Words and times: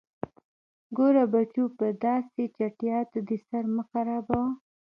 _ګوره 0.97 1.23
بچو، 1.33 1.63
په 1.77 1.85
داسې 2.03 2.43
چټياټو 2.57 3.19
دې 3.27 3.37
سر 3.47 3.63
مه 3.75 3.83
خرابوه. 3.89 4.43